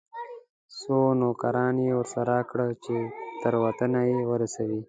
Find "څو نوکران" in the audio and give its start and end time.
0.79-1.75